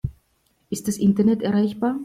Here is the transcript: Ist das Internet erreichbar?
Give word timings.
Ist 0.71 0.87
das 0.87 0.97
Internet 0.97 1.43
erreichbar? 1.43 1.99